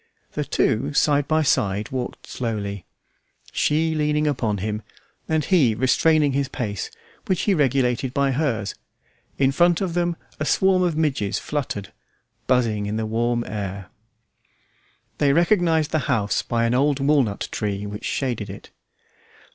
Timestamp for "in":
9.37-9.51, 12.87-12.95